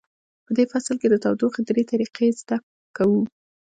په 0.45 0.51
دې 0.57 0.65
فصل 0.71 0.95
کې 1.01 1.07
د 1.09 1.15
تودوخې 1.23 1.61
درې 1.69 1.83
طریقې 1.91 2.27
زده 2.41 2.57
کوو. 2.97 3.21